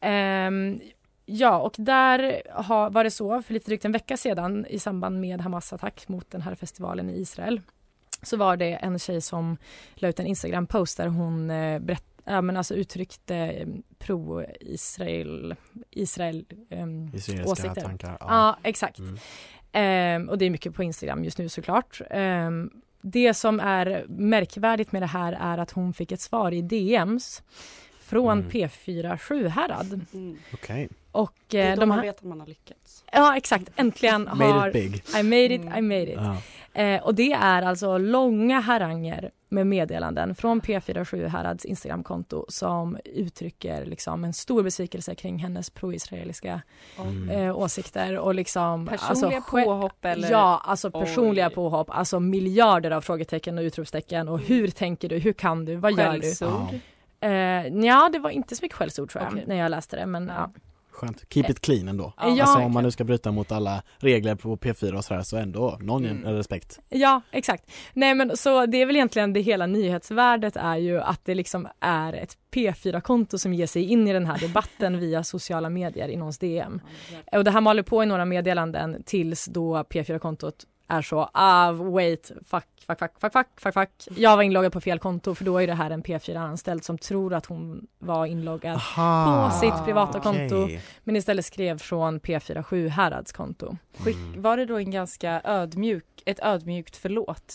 [0.00, 0.80] Ehm,
[1.26, 5.20] ja och där har, var det så för lite drygt en vecka sedan i samband
[5.20, 7.60] med Hamas attack mot den här festivalen i Israel
[8.22, 9.56] så var det en tjej som
[9.94, 15.54] la ut en Instagram-post där hon eh, berätt, ja, men alltså uttryckte eh, pro-Israel
[15.90, 16.44] Israel,
[17.12, 17.80] Israeliska åsikter.
[17.80, 18.26] tankar, ja.
[18.28, 18.98] Ja, exakt.
[18.98, 19.18] Mm.
[19.72, 22.00] Ehm, och det är mycket på Instagram just nu såklart.
[22.10, 26.62] Ehm, det som är märkvärdigt med det här är att hon fick ett svar i
[26.62, 27.42] DMs
[28.00, 28.50] från Mm.
[28.50, 30.00] P4 Sjuhärad.
[30.54, 30.88] Okej.
[31.12, 33.04] Och Det är eh, då de man har, vet att man har lyckats.
[33.12, 35.02] Ja exakt, äntligen Made har it big.
[35.20, 36.14] I made it, I made it.
[36.16, 36.36] Ja.
[36.74, 43.86] Eh, och det är alltså långa haranger med meddelanden från P4 Sjuhärads Instagramkonto som uttrycker
[43.86, 46.62] liksom en stor besvikelse kring hennes pro-israeliska
[47.00, 47.30] Mm.
[47.30, 50.30] eh, åsikter och liksom Personliga sje- påhopp eller?
[50.30, 51.54] Ja, alltså personliga Oj.
[51.54, 55.92] påhopp, alltså miljarder av frågetecken och utropstecken och hur tänker du, hur kan du, vad
[55.92, 56.32] gör du?
[57.20, 59.44] Eh, ja, det var inte så mycket skällsord tror jag Okej.
[59.46, 60.50] när jag läste det men ja.
[61.00, 61.24] Skönt.
[61.34, 62.12] Keep it clean ändå.
[62.16, 65.36] Ja, alltså om man nu ska bryta mot alla regler på P4 och sådär så
[65.36, 66.24] ändå någon Mm.
[66.34, 66.78] respekt.
[66.88, 67.70] Ja, exakt.
[67.92, 71.68] Nej men så det är väl egentligen det hela nyhetsvärdet är ju att det liksom
[71.80, 76.16] är ett P4-konto som ger sig in i den här debatten via sociala medier i
[76.16, 76.80] någons DM.
[77.32, 82.30] Och det här maler på i några meddelanden tills då P4-kontot är så, ah wait,
[82.50, 84.18] fuck, fuck, fuck, fuck, fuck, fuck, fuck.
[84.18, 87.34] Jag var inloggad på fel konto för då är det här en P4-anställd som tror
[87.34, 90.82] att hon var inloggad Aha, på sitt privata konto okej.
[91.04, 93.76] men istället skrev från P4 Sjuhärads konto.
[93.98, 97.54] Skick, var det då en ganska ödmjuk, ett ödmjukt förlåt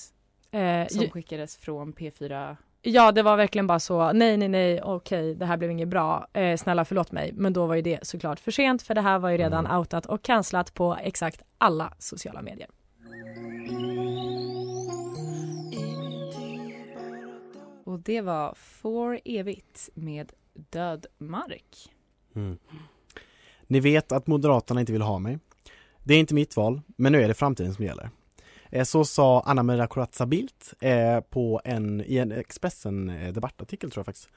[0.51, 2.57] Eh, som skickades från P4?
[2.81, 6.27] Ja, det var verkligen bara så, nej, nej, nej, okej, det här blev inget bra,
[6.33, 7.31] eh, snälla förlåt mig.
[7.33, 9.77] Men då var ju det såklart för sent för det här var ju redan Mm.
[9.79, 12.67] outat och cancelat på exakt alla sociala medier.
[17.85, 21.89] Och det var For evigt med Död mark.
[22.35, 22.57] Mm.
[23.67, 25.39] Ni vet att Moderaterna inte vill ha mig.
[26.03, 28.09] Det är inte mitt val, men nu är det framtiden som gäller.
[28.69, 33.91] Eh, Så sa Anna Maria Corazza Bildt eh, på en, i en Expressen eh, debattartikel
[33.91, 34.29] tror jag faktiskt.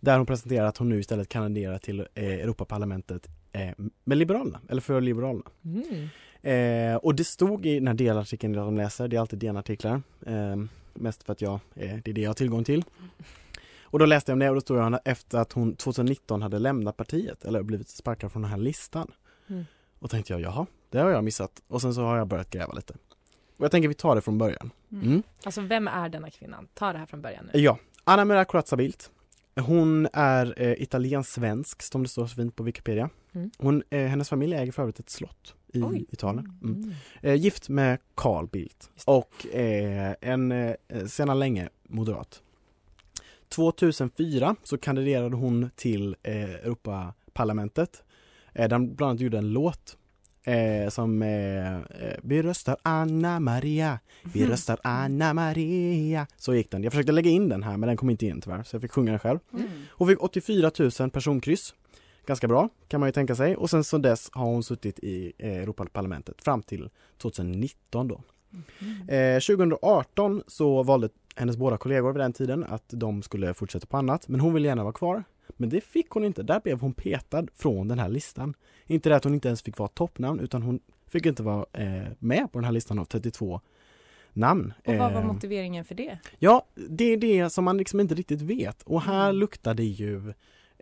[0.00, 3.28] Där hon presenterar att hon nu istället kandiderar till eh, Europaparlamentet
[4.04, 5.50] med Liberalerna, eller för Liberalerna.
[5.64, 6.98] Mm.
[7.02, 10.02] Och det stod i den här delartikeln jag läser, det är alltid DN-artiklar.
[10.94, 12.84] Mest för att jag, eh, det är det jag har tillgång till.
[13.82, 16.58] Och då läste jag om det och då stod jag efter att hon 2019 hade
[16.58, 19.10] lämnat partiet eller blivit sparkad från den här listan.
[19.48, 19.64] Mm.
[19.98, 21.62] Och tänkte jag, jaha, det har jag missat.
[21.68, 22.94] Och sen så har jag börjat gräva lite.
[23.56, 24.70] Och jag tänker vi tar det från början.
[24.92, 25.06] Mm.
[25.06, 25.22] Mm.
[25.44, 26.68] Alltså vem är denna kvinnan?
[26.74, 27.60] Ta det här från början nu.
[27.60, 29.10] Ja, Anna Maria Corazza Bildt.
[29.56, 33.10] Hon är eh, italiensk-svensk som det står så fint på Wikipedia.
[33.32, 33.50] Mm.
[33.58, 36.04] Hon, eh, hennes familj äger för övrigt ett slott i Oj.
[36.10, 36.58] Italien.
[36.62, 36.74] Mm.
[36.76, 36.92] Mm.
[37.20, 40.74] Eh, gift med Carl Bildt och eh, en eh,
[41.06, 42.42] sedan länge moderat.
[43.48, 48.02] 2004 så kandiderade hon till eh, Europaparlamentet
[48.52, 49.96] eh, där hon bland annat gjorde en låt
[50.44, 51.80] eh, som eh, eh,
[52.22, 56.26] Vi röstar Anna Maria, vi röstar Anna Maria.
[56.36, 56.82] Så gick den.
[56.82, 58.92] Jag försökte lägga in den här men den kom inte in tyvärr så jag fick
[58.92, 59.38] sjunga den själv.
[59.52, 59.68] Mm.
[59.90, 61.74] Hon fick 84 000 personkryss.
[62.26, 65.32] Ganska bra kan man ju tänka sig och sen så dess har hon suttit i
[65.38, 68.20] eh, Europaparlamentet fram till 2019 då.
[69.14, 73.96] Eh, 2018 så valde hennes båda kollegor vid den tiden att de skulle fortsätta på
[73.96, 75.24] annat men hon ville gärna vara kvar.
[75.56, 78.54] Men det fick hon inte, där blev hon petad från den här listan.
[78.86, 82.02] Inte det att hon inte ens fick vara toppnamn utan hon fick inte vara eh,
[82.18, 83.60] med på den här listan av 32
[84.32, 84.72] namn.
[84.86, 86.18] Och vad var Eh, motiveringen för det?
[86.38, 89.36] Ja, det är det som man liksom inte riktigt vet och här Mm.
[89.36, 90.32] luktar det ju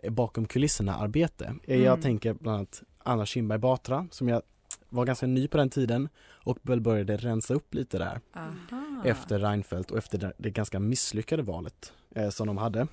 [0.09, 1.45] bakom kulisserna arbete.
[1.45, 1.83] Eh, Mm.
[1.85, 4.41] Jag tänker bland annat Anna Kinberg Batra som jag
[4.89, 6.09] var ganska ny på den tiden
[6.43, 9.03] och väl började rensa upp lite där Aha.
[9.05, 12.87] efter Reinfeldt och efter det, ganska misslyckade valet eh, som de hade.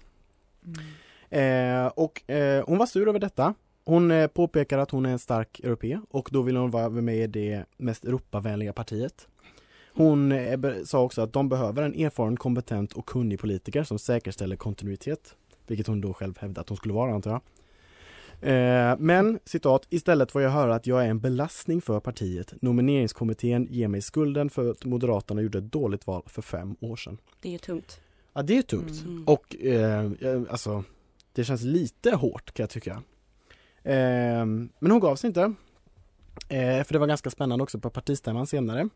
[1.31, 1.85] Mm.
[1.85, 3.55] Eh, och eh, hon var sur över detta.
[3.85, 7.17] Hon eh, påpekar att hon är en stark europé och då vill hon vara med
[7.17, 9.29] i det mest Europavänliga partiet.
[9.95, 14.57] Hon eh, sa också att de behöver en erfaren, kompetent och kunnig politiker som säkerställer
[14.57, 15.37] kontinuitet.
[15.71, 17.41] Vilket hon då själv hävdade att hon skulle vara antar jag.
[18.41, 22.55] Eh, men citat, istället får jag höra att jag är en belastning för partiet.
[22.63, 27.19] Nomineringskommittén ger mig skulden för att Moderaterna gjorde ett dåligt val för fem år sedan.
[27.41, 28.01] Det är ju tungt.
[28.33, 29.25] Ja det är tungt Mm.
[29.25, 30.11] och eh,
[30.51, 30.85] alltså
[31.33, 33.03] det känns lite hårt kan jag tycka.
[33.83, 34.47] Eh,
[34.79, 35.41] men hon gav sig inte.
[36.49, 38.89] Eh, för det var ganska spännande också på partistämman senare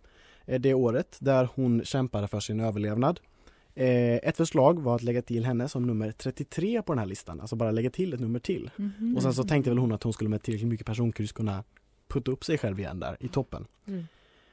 [0.46, 3.20] eh, det året där hon kämpade för sin överlevnad.
[3.74, 7.40] Eh, ett förslag var att lägga till henne som nummer 33 på den här listan,
[7.40, 8.70] alltså bara lägga till ett nummer till.
[8.76, 9.16] Mhm.
[9.16, 11.64] Och sen så tänkte väl hon att hon skulle med tillräckligt mycket personkryss kunna
[12.08, 13.66] putta upp sig själv igen där i toppen.
[13.86, 14.04] Mm.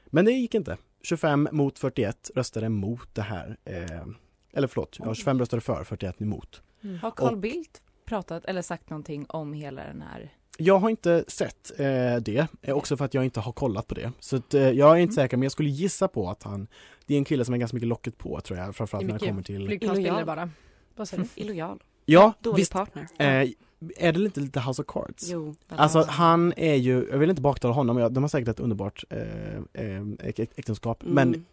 [0.06, 0.76] Men det gick inte.
[1.02, 3.56] 25 mot 41 röstade emot det här.
[3.64, 4.06] Eh,
[4.52, 6.62] eller förlåt, ja, 25 röstade för, 41 emot.
[7.02, 10.32] Har Carl Bildt pratat eller sagt någonting om hela den här?
[10.62, 11.86] Jag har inte sett eh,
[12.22, 14.12] det, eh, också för att jag inte har kollat på det.
[14.20, 16.66] Så att, eh, jag är inte säker, men jag skulle gissa på att han,
[17.06, 19.26] det är en kille som är ganska mycket locket på tror jag, framförallt när det
[19.28, 19.66] kommer till...
[19.66, 20.26] flygplansbilder Illojal.
[20.26, 20.50] bara.
[20.96, 21.28] Vad säger du?
[21.42, 21.82] Illojal.
[22.04, 22.72] Ja, Dålig visst.
[22.72, 23.06] partner.
[23.18, 23.26] Eh,
[23.96, 25.28] är det inte lite House of Cards?
[25.30, 25.54] Jo.
[25.68, 29.04] Alltså han är ju, jag vill inte baktala honom, jag- de har säkert ett underbart
[29.10, 29.18] eh,
[29.56, 31.14] eh, äk- äktenskap, Mm.
[31.14, 31.46] men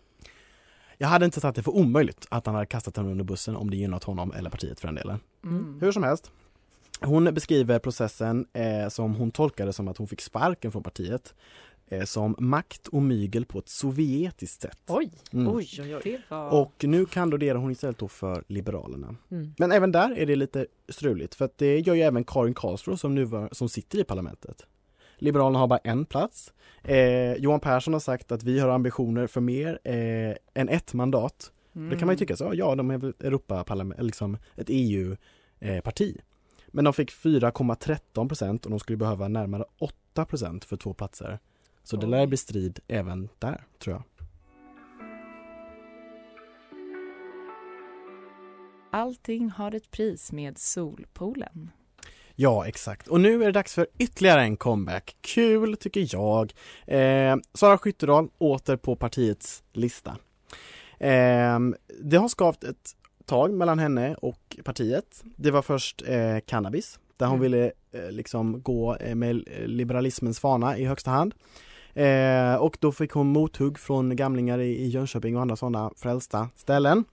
[0.97, 3.69] jag hade inte tagit det för omöjligt att han hade kastat henne under bussen om
[3.69, 5.19] det gynnat honom eller partiet för den delen.
[5.43, 5.77] Mm.
[5.81, 6.31] Hur som helst.
[7.01, 11.33] Hon beskriver processen eh, som hon tolkade som att hon fick sparken från partiet
[11.87, 14.79] eh, som makt och mygel på ett sovjetiskt sätt.
[14.87, 15.11] Oj!
[15.33, 15.55] Mm.
[15.55, 16.21] Oj, oj, oj.
[16.29, 16.61] Var...
[16.61, 19.15] Och nu kandiderar hon istället då för Liberalerna.
[19.31, 19.53] Mm.
[19.57, 22.97] Men även där är det lite struligt för att det gör ju även Karin Karlsson
[22.97, 24.65] som nu var, som sitter i parlamentet.
[25.17, 26.53] Liberalerna har bara en plats.
[26.83, 31.51] Eh, Johan Persson har sagt att vi har ambitioner för mer eh, än ett mandat.
[31.75, 31.89] Mm.
[31.89, 36.17] Det kan man ju tycka så, ja de är väl Europaparlament, liksom ett EU-parti.
[36.77, 41.39] Men de fick 4,13 procent och de skulle behöva närmare 8 procent för två platser.
[41.83, 44.03] Så det lär bli strid även där, tror jag.
[48.91, 51.71] Allting har ett pris med Solpoolen.
[52.35, 53.07] Ja, exakt.
[53.07, 55.17] Och nu är det dags för ytterligare en comeback.
[55.21, 56.53] Kul, tycker jag.
[56.85, 60.17] Eh, Sara Skyttedal åter på partiets lista.
[60.99, 61.59] Eh,
[62.03, 62.95] det har skavt ett
[63.27, 65.23] tag mellan henne och partiet.
[65.35, 67.51] Det var först eh, cannabis, där hon Mm.
[67.51, 71.33] ville eh, liksom gå eh, med liberalismens fana i högsta hand.
[71.93, 76.49] Eh, och då fick hon mothugg från gamlingar i, i Jönköping och andra sådana frälsta
[76.55, 77.03] ställen.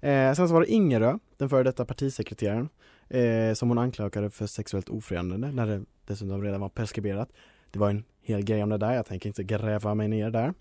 [0.00, 2.68] Eh, sen så var det Ingerö, den före detta partisekreteraren,
[3.08, 7.28] eh, som hon anklagade för sexuellt ofredande när det dessutom redan var preskriberat.
[7.70, 10.54] Det var en hel grej om det där, jag tänker inte gräva mig ner där.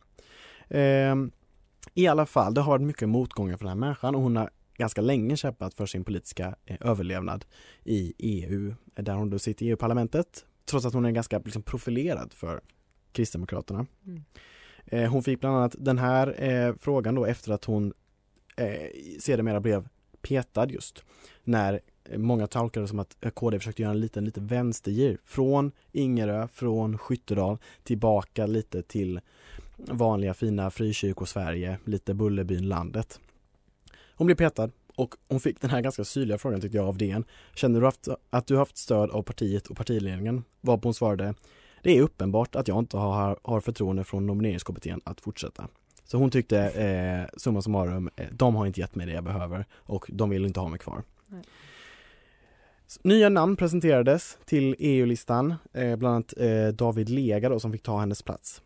[0.70, 1.16] Eh,
[1.94, 4.50] I alla fall, det har varit mycket motgångar för den här människan och hon har
[4.78, 7.46] ganska länge kämpat för sin politiska eh, överlevnad
[7.84, 12.34] i EU, där hon då sitter i EU-parlamentet, trots att hon är ganska liksom, profilerad
[12.34, 12.62] för
[13.12, 13.86] Kristdemokraterna.
[14.06, 14.24] Mm.
[14.86, 17.94] Eh, hon fick bland annat den här eh, frågan då efter att hon
[18.58, 19.88] eh, sedermera blev
[20.22, 21.04] petad just
[21.44, 21.80] när
[22.18, 26.48] många tolkade det som att eh, KD försökte göra en liten, liten vänstergir från Ingerö,
[26.48, 29.20] från Skyttedal tillbaka lite till
[29.78, 33.20] vanliga fina frikyrkor-Sverige, lite Bullerbyn-landet.
[34.16, 37.26] Hon blev petad och hon fick den här ganska syrliga frågan tyckte jag av DN.
[37.56, 40.44] Känner du haft, att du haft stöd av partiet och partiledningen?
[40.62, 41.34] Varpå hon svarade
[41.84, 45.68] Det är uppenbart att jag inte har, har förtroende från nomineringskommittén att fortsätta.
[46.04, 49.66] Så hon tyckte, eh, summa summarum, eh, de har inte gett mig det jag behöver
[49.74, 51.04] och de vill inte ha mig kvar.
[51.28, 51.44] Nej.
[53.04, 58.00] Nya namn presenterades till EU-listan, eh, bland annat eh, David Lega då, som fick ta
[58.00, 58.62] hennes plats.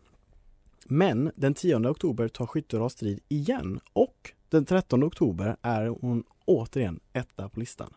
[0.85, 6.99] Men den 10 oktober tar Skyttedal strid igen och den 13 oktober är hon återigen
[7.13, 7.93] etta på listan.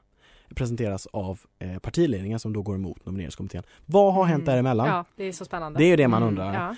[0.55, 3.63] Presenteras av eh, partiledningen som då går emot nomineringskommittén.
[3.87, 4.87] Vad har hänt däremellan?
[4.89, 5.79] Ja, det är så spännande.
[5.79, 6.55] Det är ju det man Mm, undrar.
[6.55, 6.77] Ja.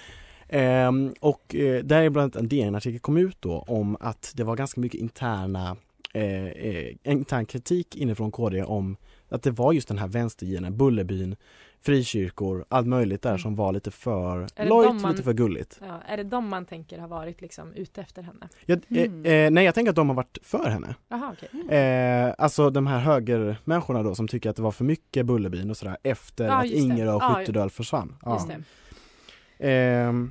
[0.59, 4.45] Ehm, och eh, där är bland annat en DN-artikel kom ut då om att det
[4.45, 5.77] var ganska mycket interna
[6.15, 8.97] eh, eh, intern kritik inifrån KD om
[9.29, 11.37] att det var just den här vänsterginen, Bullerbyn,
[11.85, 15.81] frikyrkor, allt möjligt där som var lite för lojt, man- lite för gulligt.
[15.87, 18.49] Ja, är det de man tänker har varit liksom ute efter henne?
[18.67, 19.25] Jag, Mm.
[19.27, 20.95] eh, eh, nej jag tänker att de har varit för henne.
[21.09, 21.79] Jaha, okej.
[21.79, 25.77] Eh, alltså de här högermänniskorna då som tycker att det var för mycket Bullerbyn och
[25.77, 26.65] sådär efter Ja, att.
[26.67, 28.17] Ingerö och Ja, Skyttedal försvann.
[28.25, 28.33] Ja.
[28.35, 29.69] Just det.
[29.69, 30.31] Ehm,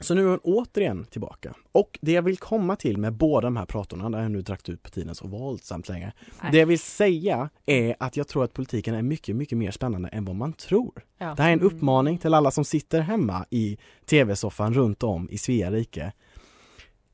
[0.00, 1.54] så nu är hon återigen tillbaka.
[1.72, 4.68] Och det jag vill komma till med båda de här pratorna, där jag nu dragit
[4.68, 6.12] ut på tiden så våldsamt länge.
[6.42, 6.52] Nej.
[6.52, 10.08] Det jag vill säga är att jag tror att politiken är mycket, mycket mer spännande
[10.08, 10.92] än vad man tror.
[11.18, 11.34] Ja.
[11.36, 11.76] Det här är en Mm.
[11.76, 16.12] uppmaning till alla som sitter hemma i tv-soffan runt om i Svea rike.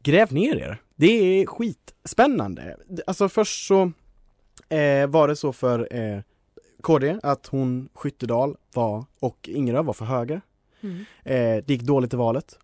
[0.02, 0.82] Gräv ner er!
[0.96, 1.06] Det
[1.42, 2.76] är skitspännande.
[3.06, 3.92] Alltså först så
[4.68, 6.20] eh, var det så för eh,
[6.82, 10.40] KD att hon Skyttedal var och Ingerö var för höger.
[10.82, 10.96] Mm.
[11.24, 12.58] Eh, det gick dåligt i valet.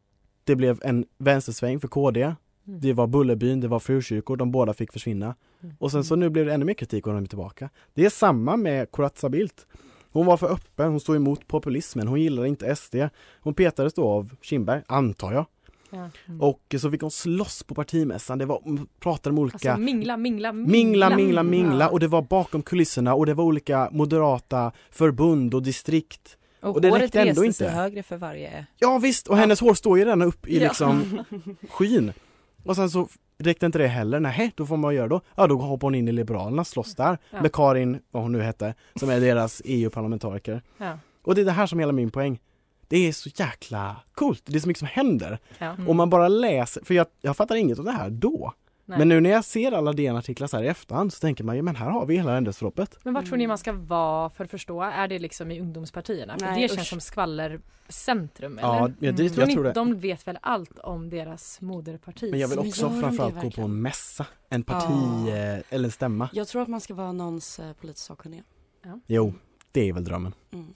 [0.46, 2.22] Det blev en vänstersväng för KD.
[2.22, 2.80] Mm.
[2.80, 5.34] Det var Bullerbyn, det var frukyrkor, de båda fick försvinna.
[5.62, 5.74] Mm.
[5.78, 7.70] Och sen så nu blev det ännu mer kritik och de är tillbaka.
[7.94, 9.66] Det är samma med Corazza Bildt.
[10.12, 12.94] Hon var för öppen, hon stod emot populismen, hon gillar inte SD.
[13.40, 15.46] Hon petades då av Kindberg, antar jag.
[15.90, 16.10] Ja.
[16.28, 16.40] Mm.
[16.40, 18.62] Och så fick hon slåss på partimässan, det var,
[19.00, 20.70] pratade med olika Alltså mingla, mingla, mingla.
[20.72, 21.90] Mingla, mingla, mingla Ja.
[21.90, 26.36] och det var bakom kulisserna och det var olika moderata förbund och distrikt.
[26.60, 27.56] Och, Och det räckte ändå inte.
[27.58, 28.66] sig högre för varje...
[28.76, 30.68] Ja visst, och hennes hår står ju redan upp i Ja.
[30.68, 31.24] liksom
[31.70, 32.12] skyn.
[32.64, 35.20] Och sen så räckte inte det heller, nej då får man göra då?
[35.34, 37.42] Ja då hoppar hon in i Liberalerna, slåss där Ja.
[37.42, 40.62] med Karin, vad hon nu hette, som är deras EU-parlamentariker.
[40.78, 40.98] Ja.
[41.22, 42.40] Och det är det här som är hela min poäng.
[42.88, 45.38] Det är så jäkla coolt, det är så mycket som händer.
[45.58, 45.66] Ja.
[45.66, 45.88] Mm.
[45.88, 48.52] Om man bara läser, för jag, jag fattar inget av det här då.
[48.88, 48.98] Nej.
[48.98, 51.62] Men nu när jag ser alla DN-artiklar så här i efterhand så tänker man ju,
[51.62, 52.98] men här har vi hela händelseförloppet.
[53.02, 54.82] Men vart tror ni man ska vara för att förstå?
[54.82, 56.38] Är det liksom i ungdomspartierna?
[56.38, 56.88] För Nej, det känns usch.
[56.88, 58.68] som skvallercentrum eller?
[58.68, 59.72] Ja, ja, dit, Tror jag tror det.
[59.72, 62.30] De vet väl allt om deras moderparti?
[62.30, 65.36] Men jag vill också gör framförallt det gå på en mässa, en parti Ja.
[65.36, 66.28] eh, eller en stämma.
[66.32, 68.42] Jag tror att man ska vara någons eh, politiskt sakkunniga.
[69.06, 69.34] Jo,
[69.72, 70.34] det är väl drömmen.
[70.52, 70.74] Mm.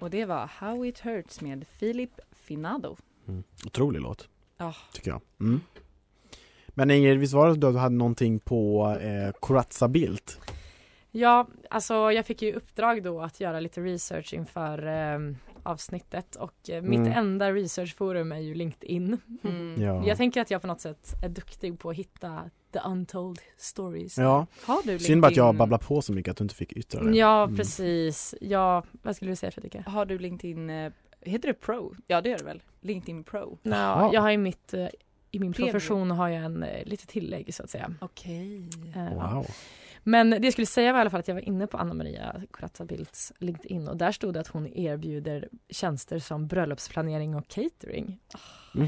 [0.00, 2.96] Och det var How It Hurts med Filip Finado.
[3.28, 3.42] Mm.
[3.66, 4.74] Otrolig låt, Ja.
[4.92, 5.20] tycker jag.
[5.40, 5.60] Mm.
[6.68, 10.38] Men Ingrid, visst var det att du hade någonting på eh, Corazza Bildt?
[11.10, 15.18] Ja, alltså jag fick ju uppdrag då att göra lite research inför eh,
[15.62, 17.12] avsnittet och eh, mitt Mm.
[17.12, 19.18] enda researchforum är ju LinkedIn.
[19.44, 19.82] Mm.
[19.82, 20.06] Ja.
[20.06, 24.18] Jag tänker att jag på något sätt är duktig på att hitta the untold stories.
[24.18, 26.72] Ja, Har du synd bara att jag babblar på så mycket att du inte fick
[26.72, 27.16] yttra det.
[27.16, 27.56] Ja, Mm.
[27.56, 28.34] precis.
[28.40, 29.82] Ja, vad skulle du säga Fredrika?
[29.86, 30.92] Har du LinkedIn, eh,
[31.24, 31.94] heter det Pro?
[32.06, 32.62] Ja det gör det väl?
[32.80, 33.58] LinkedIn Pro?
[33.62, 34.10] Jaha.
[34.14, 34.86] jag har i mitt eh,
[35.30, 35.72] i min Premium.
[35.72, 37.94] profession har jag en eh, lite tillägg så att säga.
[38.00, 38.68] Okej.
[38.96, 39.34] Eh, ja.
[39.34, 39.46] Wow.
[40.04, 41.94] Men det jag skulle säga var i alla fall att jag var inne på Anna
[41.94, 47.48] Maria Corazza Bildts LinkedIn och där stod det att hon erbjuder tjänster som bröllopsplanering och
[47.48, 48.18] catering.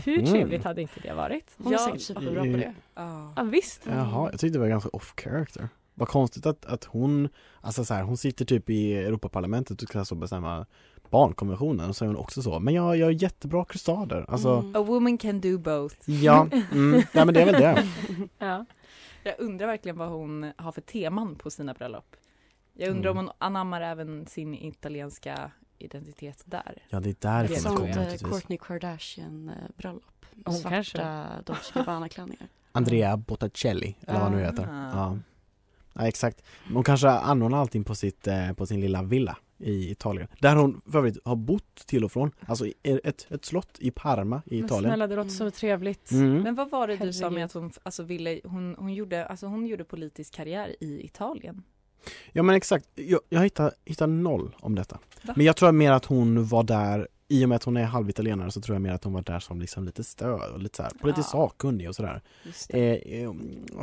[0.05, 0.27] Hur Mhm.
[0.27, 1.51] trevligt hade inte det varit?
[1.57, 1.79] Hon är Ja.
[1.87, 2.75] säkert superbra på det.
[2.94, 3.33] Ja.
[3.37, 3.83] Ja, visst.
[3.87, 5.68] Jaha, jag tyckte det var ganska off character.
[5.94, 7.29] Vad konstigt att, att hon,
[7.61, 10.66] alltså så här, hon sitter typ i Europaparlamentet och ska så bestämma
[11.18, 14.24] barnkonventionen och så är hon också så, men jag gör jättebra krustader.
[14.29, 14.77] Alltså, Mm.
[14.77, 15.96] A woman can do both.
[16.11, 17.87] ja, mm, ja men det är väl det.
[18.38, 18.64] Ja.
[19.22, 22.16] Jag undrar verkligen vad hon har för teman på sina bröllop.
[22.74, 23.20] Jag undrar Mm.
[23.20, 26.83] om hon anammar även sin italienska identitet där.
[26.88, 28.31] Ja det är därifrån det Som, kommer Sånt eh, naturligtvis.
[28.31, 30.27] Kourtney Kardashian eh, bröllop.
[30.44, 31.03] Hon Svarta kanske.
[31.46, 32.48] Dolce Gabbana-klänningar.
[32.72, 34.68] Andrea Botticelli, eller vad han nu heter.
[34.70, 34.90] Ah.
[34.94, 35.18] Ja.
[35.92, 36.42] ja, exakt.
[36.72, 40.29] Hon kanske anordnar allting på, sitt, eh, på sin lilla villa i Italien.
[40.40, 42.31] Där hon för övrigt har bott till och från.
[42.47, 44.90] Alltså ett, ett slott i Parma i Men Italien.
[44.90, 46.11] snälla det låter så trevligt.
[46.11, 46.43] Mm.
[46.43, 49.47] Men vad var det du sa med att hon alltså ville, hon, hon, gjorde, alltså
[49.47, 51.62] hon gjorde politisk karriär i Italien?
[52.33, 54.99] Ja men exakt, jag, jag hittar, hittar noll om detta.
[55.23, 55.33] Va?
[55.37, 58.51] Men jag tror mer att hon var där, i och med att hon är halvitalienare
[58.51, 60.83] så tror jag mer att hon var där som liksom lite stöd och lite så
[60.83, 61.38] här, politiskt Ja.
[61.38, 62.23] sakkunnig och sådär.
[62.69, 63.33] Eh, eh,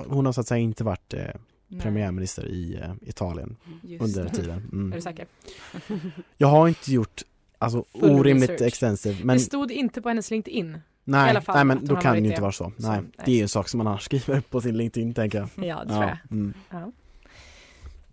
[0.08, 1.26] hon har så att säga inte varit eh,
[1.72, 4.30] Nej, premiärminister i eh, Italien just under det.
[4.30, 4.58] tiden.
[4.72, 4.90] Är Mm.
[4.92, 5.26] du säker?
[6.38, 7.22] Jag har inte gjort
[7.58, 8.68] alltså Full orimligt research.
[8.68, 10.76] extensive men Det stod inte på hennes LinkedIn.
[10.76, 12.72] i nej, alla fall nej men då kan det ju inte vara så.
[12.80, 13.12] Så, Nej, nej.
[13.26, 15.66] det är ju en sak som man annars skriver på sin LinkedIn tänker jag.
[15.66, 16.18] Ja, det tror jag.
[16.32, 16.54] mm.
[16.70, 16.92] Ja.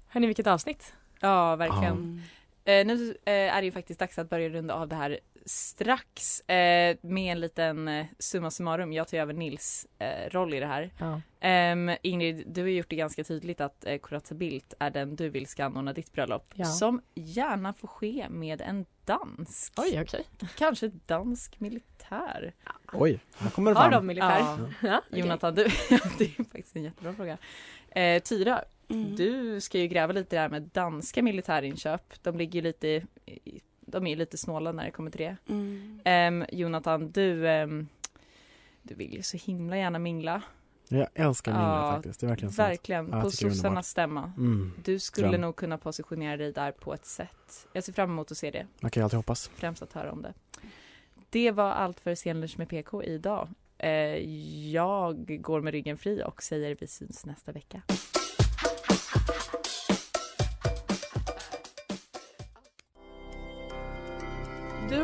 [0.09, 0.93] Hörni, vilket avsnitt?
[1.21, 1.93] Ja, verkligen.
[1.95, 2.21] Mm.
[2.65, 6.41] Eh, nu eh, är det ju faktiskt dags att börja runda av det här strax
[6.41, 8.93] eh, med en liten eh, summa summarum.
[8.93, 10.91] Jag tar över Nils eh, roll i det här.
[10.99, 11.21] Ja.
[11.41, 15.29] Ehm, Ingrid, du har gjort det ganska tydligt att eh, Corazza Bildt är den du
[15.29, 16.53] vill ska anordna ditt bröllop.
[16.55, 16.65] Ja.
[16.65, 19.73] Som gärna får ske med en dansk.
[19.77, 20.25] Oj, okej.
[20.59, 22.55] Kanske dansk militär.
[22.93, 23.93] Oj, här kommer det Har fram.
[24.01, 24.39] de militär?
[24.41, 24.59] Ja.
[24.83, 25.03] Ja.
[25.19, 25.63] Jonathan, du,
[26.19, 27.39] det är faktiskt en jättebra fråga.
[27.91, 29.17] Eh, Tyra, Mm.
[29.17, 32.23] du ska ju gräva lite där med danska militärinköp.
[32.23, 35.37] De ligger lite, i- de är lite snåla när det kommer till det.
[35.49, 36.01] Mm.
[36.05, 37.89] Ehm, Jonathan, du, ehm,
[38.83, 40.43] du vill ju så himla gärna mingla.
[40.91, 42.53] Jag älskar Mingla Ja, faktiskt, det är verkligen.
[42.53, 44.33] Verkligen, Ja, på sossarnas stämma.
[44.37, 44.73] Mm.
[44.85, 45.41] Du skulle Dröm.
[45.41, 47.67] nog kunna positionera dig där på ett sätt.
[47.73, 49.49] Jag ser fram emot att se det, Man kan ju alltid hoppas.
[49.55, 50.35] främst att höra om det.
[51.31, 53.49] Det var allt för Scenlunch med PK idag.
[53.79, 53.91] Eh,
[54.73, 57.83] jag går med ryggen fri och säger vi syns nästa vecka.